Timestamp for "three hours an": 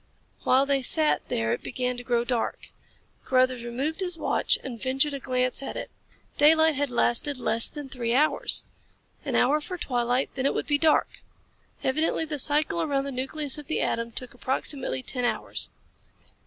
7.87-9.35